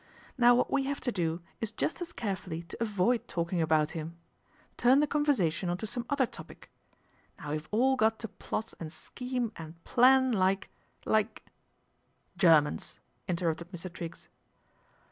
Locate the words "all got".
7.69-8.17